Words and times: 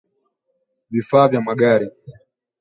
vifaa 0.91 1.27
vya 1.27 1.41
magari 1.41 1.87